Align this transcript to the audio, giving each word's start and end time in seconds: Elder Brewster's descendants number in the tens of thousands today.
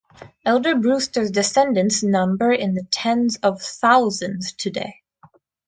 Elder 0.43 0.73
Brewster's 0.75 1.29
descendants 1.29 2.01
number 2.01 2.51
in 2.51 2.73
the 2.73 2.87
tens 2.89 3.37
of 3.43 3.61
thousands 3.61 4.51
today. 4.53 5.03